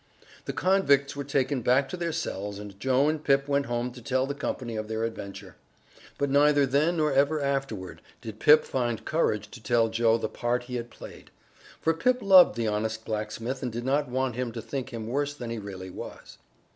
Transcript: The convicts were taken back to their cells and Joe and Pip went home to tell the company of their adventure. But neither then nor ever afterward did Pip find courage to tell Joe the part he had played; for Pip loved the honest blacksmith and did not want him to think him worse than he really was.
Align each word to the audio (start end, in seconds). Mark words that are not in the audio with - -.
The 0.45 0.51
convicts 0.51 1.15
were 1.15 1.23
taken 1.23 1.61
back 1.61 1.87
to 1.89 1.95
their 1.95 2.11
cells 2.11 2.57
and 2.57 2.79
Joe 2.79 3.07
and 3.07 3.23
Pip 3.23 3.47
went 3.47 3.67
home 3.67 3.91
to 3.91 4.01
tell 4.01 4.25
the 4.25 4.33
company 4.33 4.75
of 4.75 4.87
their 4.87 5.03
adventure. 5.03 5.57
But 6.17 6.31
neither 6.31 6.65
then 6.65 6.97
nor 6.97 7.13
ever 7.13 7.39
afterward 7.39 8.01
did 8.19 8.39
Pip 8.39 8.65
find 8.65 9.05
courage 9.05 9.51
to 9.51 9.61
tell 9.61 9.89
Joe 9.89 10.17
the 10.17 10.27
part 10.27 10.63
he 10.63 10.77
had 10.77 10.89
played; 10.89 11.29
for 11.79 11.93
Pip 11.93 12.19
loved 12.23 12.55
the 12.55 12.67
honest 12.67 13.05
blacksmith 13.05 13.61
and 13.61 13.71
did 13.71 13.85
not 13.85 14.09
want 14.09 14.33
him 14.35 14.51
to 14.53 14.61
think 14.63 14.91
him 14.91 15.05
worse 15.05 15.35
than 15.35 15.51
he 15.51 15.59
really 15.59 15.91
was. 15.91 16.39